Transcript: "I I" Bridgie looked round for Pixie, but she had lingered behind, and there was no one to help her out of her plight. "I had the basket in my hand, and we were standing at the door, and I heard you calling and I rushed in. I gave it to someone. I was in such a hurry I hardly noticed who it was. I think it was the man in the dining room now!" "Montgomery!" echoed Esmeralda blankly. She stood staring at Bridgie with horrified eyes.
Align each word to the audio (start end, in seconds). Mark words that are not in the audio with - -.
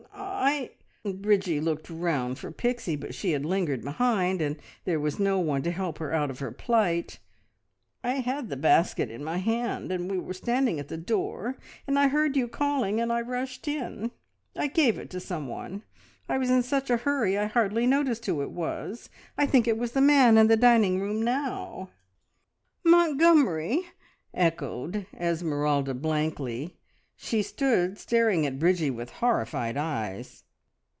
"I 0.13 0.71
I" 1.03 1.11
Bridgie 1.13 1.61
looked 1.61 1.87
round 1.89 2.39
for 2.39 2.51
Pixie, 2.51 2.95
but 2.95 3.13
she 3.15 3.31
had 3.31 3.45
lingered 3.45 3.83
behind, 3.83 4.41
and 4.41 4.57
there 4.85 4.99
was 4.99 5.19
no 5.19 5.39
one 5.39 5.61
to 5.61 5.71
help 5.71 5.99
her 5.99 6.11
out 6.13 6.31
of 6.31 6.39
her 6.39 6.51
plight. 6.51 7.19
"I 8.03 8.15
had 8.15 8.49
the 8.49 8.57
basket 8.57 9.11
in 9.11 9.23
my 9.23 9.37
hand, 9.37 9.91
and 9.91 10.09
we 10.09 10.17
were 10.17 10.33
standing 10.33 10.79
at 10.79 10.87
the 10.87 10.97
door, 10.97 11.57
and 11.87 11.97
I 11.99 12.07
heard 12.07 12.35
you 12.35 12.47
calling 12.47 12.99
and 12.99 13.13
I 13.13 13.21
rushed 13.21 13.67
in. 13.67 14.09
I 14.55 14.65
gave 14.67 14.97
it 14.97 15.11
to 15.11 15.19
someone. 15.19 15.83
I 16.27 16.39
was 16.39 16.49
in 16.49 16.63
such 16.63 16.89
a 16.89 16.97
hurry 16.97 17.37
I 17.37 17.45
hardly 17.45 17.85
noticed 17.85 18.25
who 18.25 18.41
it 18.41 18.51
was. 18.51 19.09
I 19.37 19.45
think 19.45 19.67
it 19.67 19.77
was 19.77 19.91
the 19.91 20.01
man 20.01 20.37
in 20.39 20.47
the 20.47 20.57
dining 20.57 20.99
room 20.99 21.21
now!" 21.23 21.89
"Montgomery!" 22.83 23.83
echoed 24.33 25.05
Esmeralda 25.13 25.93
blankly. 25.93 26.77
She 27.15 27.41
stood 27.43 27.97
staring 27.99 28.45
at 28.47 28.57
Bridgie 28.59 28.89
with 28.89 29.11
horrified 29.11 29.77
eyes. 29.77 30.43